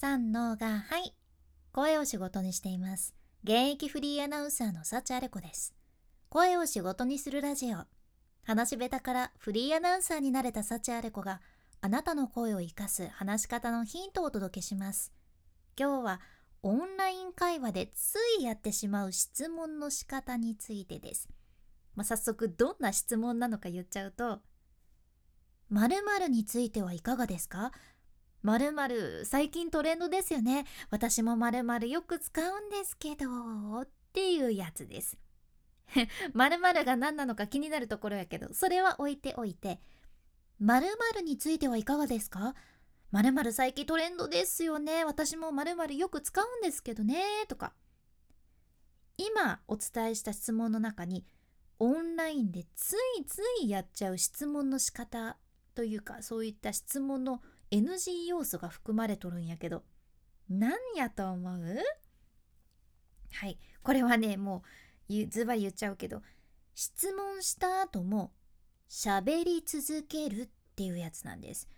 [0.00, 1.12] 三のがはい。
[1.72, 3.16] 声を仕事にしています。
[3.42, 5.74] 現役フリーアナウンサーの幸あれ子です。
[6.28, 7.78] 声を仕事にするラジオ。
[8.44, 11.40] 話し下手からフリーアナウンサーになれた幸あれ子が
[11.80, 15.12] あなたの声を生かす話し方のヒントをお届けします。
[15.76, 16.20] 今日は
[16.62, 21.28] オンライン会話でついやってしまう質問の仕方についてです、
[21.96, 24.42] まあ、早速どんな質問なのか言っちゃうと
[25.70, 27.72] 〇〇についてはいかがですか？
[28.48, 30.64] 〇〇最近トレンドですよね。
[30.90, 33.26] 私も〇〇よく使うんですけど
[33.82, 35.18] っていうやつです。
[36.32, 39.80] 〇〇が何なのか気になるところやけどそれは置いておいて。
[40.60, 42.54] 〇〇についてはいかがですか？
[43.10, 45.04] 〇〇最近トレンドですよね。
[45.04, 47.22] 私も〇〇よく使うんですけどね。
[47.48, 47.74] とか。
[49.18, 51.26] 今お伝えした質問の中に
[51.78, 55.36] オンラインでついついやっちゃう質問の仕方
[55.74, 59.82] というかそういった質問の NG 要素が含まれとるんやけど
[60.48, 61.76] 何やと思う？
[63.32, 63.58] はい。
[63.82, 64.62] これはねも
[65.10, 66.22] うズバリ言っちゃうけど
[66.74, 68.32] 質問した後も
[68.88, 71.68] 喋り続けるっていうやつなんです。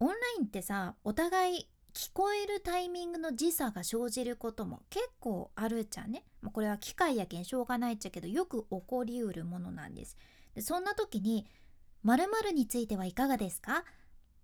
[0.00, 6.22] オンラインってさお互い聞こえるタイミングの時差が生じることも結構あるじゃんね
[6.52, 10.16] これは機械やけんしょうがないっちゃけどよく起こりうるものなんです。
[10.54, 11.46] でそんな時に
[12.04, 13.84] 〇〇についてはいかがですか？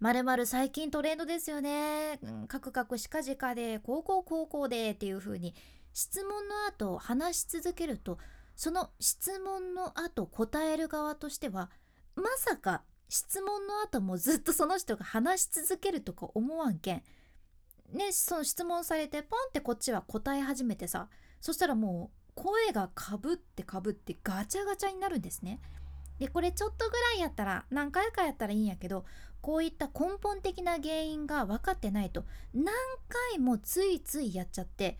[0.00, 2.20] まるまる最近トレンドですよね。
[2.22, 5.54] うん、カクカクしかじかで、高校高校でっていう風に
[5.92, 8.18] 質問の後話し続けると、
[8.54, 11.70] その質問の後答える側としては、
[12.14, 17.02] まさか質問の後もずっとその人が話し続けるとか思わんけん。
[17.92, 21.08] ね、その質問されてポンってこっちは答え始めてさ、
[21.40, 25.60] そしたらもう声がかぶってかぶってガチャガチャになるんですね。
[26.18, 29.04] でこれちょっとぐらいやったら何回かやったらいいんやけど
[29.40, 32.74] こういった根本的な原因が分かってないと何
[33.32, 34.98] 回もついついやっちゃって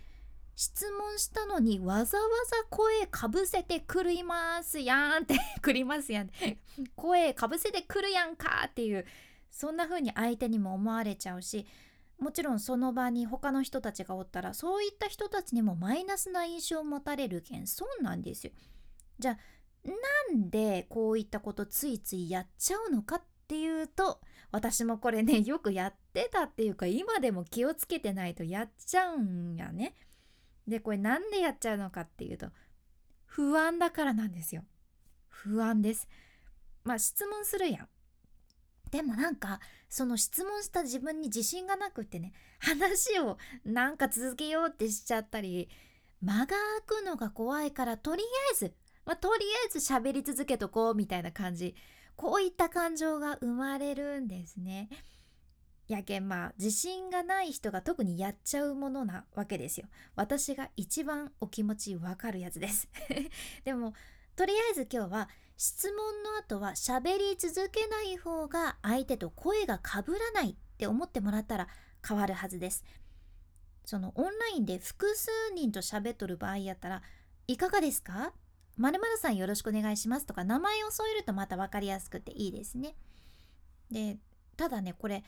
[0.55, 6.31] 質問したのにわざわざ声かぶせてくりますやんって くりますやん
[6.97, 9.07] 声かぶせてくるやんかっていう
[9.51, 11.67] そんな風に相手にも思われちゃうし
[12.19, 18.53] もちろんその場に他の人たちがおったらそういった人たちにもマイナスな印象を持たれるけんそうなんですよ。
[19.21, 19.39] じゃあ
[19.89, 29.97] なんでこういったことついついやっちゃうのかっていうと私もこれね よくやってたっていうか今でも気をつけてないとやっちゃうんやね。
[30.67, 32.51] でこれなんでやっちゃうのかっていうと
[33.25, 34.65] 不安だからなんですよ。
[35.29, 36.09] 不安です。
[36.85, 37.89] まあ質問するやん。
[38.91, 45.69] でもなんかその質問した自分に自信がなくってね話をなんか続けようってしちゃったり
[46.23, 46.47] 間が
[46.87, 48.75] 空くのが怖いからとりあえず
[49.09, 51.75] まあ、とりあえず喋り続けとこうみたいな感じ
[52.15, 54.91] こういった感情が生まれるんですね。
[55.87, 59.87] やけんまあ自信がない人が特にやっちゃうものなわけですよ。
[60.15, 62.87] 私が一番お気持ちわかるやつです。
[63.65, 63.95] でも
[64.37, 71.69] とりあえず今日は質問の後は喋り続けない方が相手と声がかぶらないって思ってもらったら
[72.07, 72.85] 変わるはずです。
[73.87, 77.03] そのオンラインで複数人と喋っとる場合やったら
[77.47, 78.35] いかがですか？
[78.79, 82.95] 〇〇さんよろしくお願いしますとか名前を添えるとまた分かりやすくていいですね。
[83.91, 84.19] で
[84.57, 85.25] ただねこれ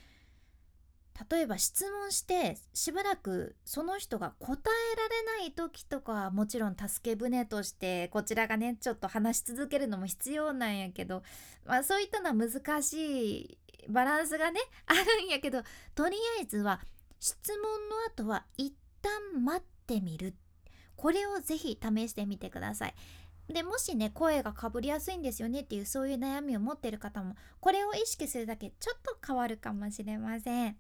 [1.31, 11.23] 例えば質問してしばらくその人が答えられない時とかはもちろん助け舟としてこちらがねちょっと話し続けるのも必要なんやけど、
[11.67, 13.59] まあ、そういったのは難しい
[13.89, 15.63] バランスがねあるんやけど
[15.95, 16.81] とりあえずは
[17.19, 20.35] 質問の後は一旦待ってみる
[20.97, 22.95] これをぜひ試してみてください。
[23.53, 30.77] でもしね声がかぶりやすいんですよねっていうそういう悩みを持ってる方もこれを意識するだけちょっと変わるかもしれません。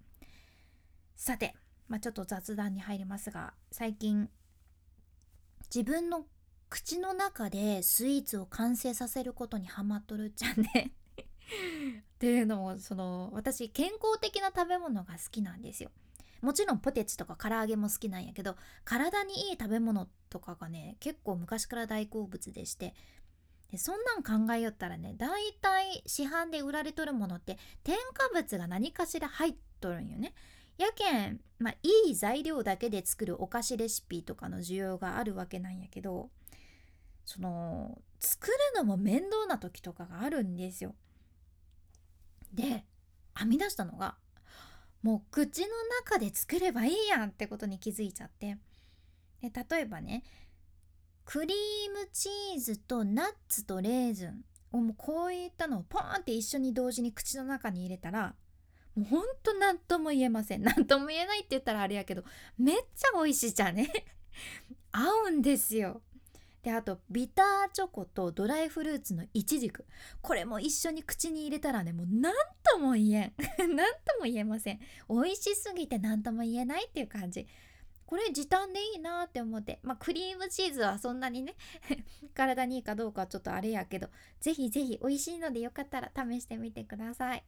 [1.17, 1.55] さて、
[1.89, 4.31] まあ、ちょっと雑談に入りますが最近
[5.75, 6.25] 自分の
[6.71, 10.93] 口の中でスイーツを完成させることにハマっとるっちゃんね
[12.01, 15.91] っていうのもその私健康的な食べ物が好きなんですよ。
[16.41, 22.95] もちろんポテチとか唐揚げも好きなんやけど体にいい食べ物とかがね結構昔から大好物でして
[23.71, 30.35] でそんなん考えよったらね大体市販で売られとるものって添加物が何かしら入っとるんよね。
[30.77, 36.31] やけん、まあ、いい材料だけで作るお菓子レシピとかの需要があるわけなんやけど
[37.27, 40.95] その作るのも面倒な時とかがあるんですよ。
[42.53, 42.87] で
[43.39, 44.17] 編み出したのが
[45.03, 45.69] もう口の
[46.05, 48.59] 中で作ればいいやんってことに気づいちゃって。
[49.41, 50.23] で例えばね
[51.25, 58.35] クリームチーズとナッツとレーズンをもうこういったのをポーンって一緒に同時に口の中に入れたら
[58.97, 60.63] もうほんと何とも言えません。
[60.65, 62.25] 何とも言えないって言ったらあれやけど
[62.59, 63.91] めっちゃ美味しいじゃね。
[64.93, 66.03] 合うんですよ。
[66.63, 69.87] であとビターチョコとドライフルーツのイチジク。
[70.21, 73.33] これも一緒に口に入れたらねもう何とも言えん。
[73.75, 74.81] 何とも言えません。
[75.09, 77.47] 美味しすぎて何とも言えないっていう感じ。
[78.05, 79.79] これ時短でいいなって思って。
[79.83, 81.55] まあクリームチーズはそんなにね
[82.35, 84.11] 体にいいかどうかちょっとあれやけど
[84.41, 87.45] ぜひぜひ美味しいのでよかったら試してみてください。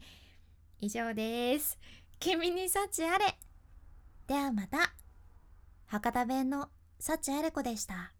[0.81, 1.79] 以上です。
[2.19, 3.39] 君に幸あれ。
[4.27, 4.95] ではまた。
[5.87, 8.15] 博多弁の幸あれ子でした。